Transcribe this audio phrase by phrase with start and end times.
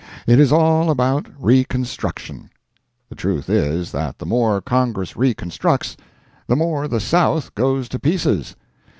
[0.25, 2.49] It is all about reconstruction.
[3.09, 5.95] The truth is, that the more Congress reconstructs,
[6.47, 8.55] the more the South goes to pieces.